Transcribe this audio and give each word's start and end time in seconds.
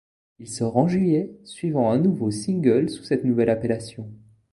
Il 0.39 0.47
sort 0.49 0.77
en 0.77 0.87
juillet 0.87 1.29
suivant 1.43 1.91
un 1.91 1.99
nouveau 1.99 2.31
single 2.31 2.89
sous 2.89 3.03
cette 3.03 3.23
nouvelle 3.23 3.51
appellation. 3.51 4.09